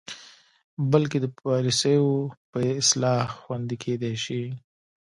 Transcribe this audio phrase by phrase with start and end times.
[0.91, 2.09] بلکې د پالسیو
[2.51, 4.43] په اصلاح خوندې کیدلې شي.